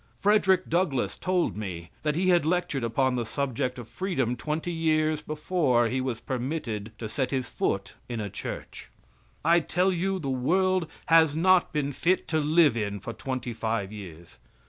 Frederick 0.19 0.67
Douglas 0.67 1.15
told 1.15 1.55
me 1.55 1.91
that 2.01 2.15
he 2.15 2.29
had 2.29 2.43
lectured 2.43 2.83
upon 2.83 3.15
the 3.15 3.23
subject 3.23 3.77
of 3.77 3.87
freedom 3.87 4.35
twenty 4.35 4.71
years 4.71 5.21
before 5.21 5.89
he 5.89 6.01
was 6.01 6.19
permitted 6.19 6.91
to 6.97 7.07
set 7.07 7.29
his 7.29 7.47
foot 7.51 7.93
in 8.09 8.19
a 8.19 8.27
church. 8.27 8.89
I 9.45 9.59
tell 9.59 9.93
you 9.93 10.17
the 10.17 10.27
world 10.27 10.87
has 11.05 11.35
not 11.35 11.71
been 11.71 11.91
fit 11.91 12.27
to 12.29 12.39
live 12.39 12.75
in 12.75 12.99
for 12.99 13.13
twenty 13.13 13.53
five 13.53 13.91
years. 13.91 14.39